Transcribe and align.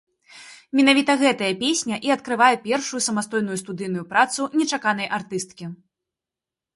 Менавіта 0.77 1.15
гэтая 1.23 1.49
песня 1.63 1.95
і 2.07 2.13
адкрывае 2.15 2.55
першую 2.67 3.01
самастойную 3.09 3.57
студыйную 3.63 4.05
працу 4.15 4.41
нечаканай 4.63 5.07
артысткі. 5.19 5.65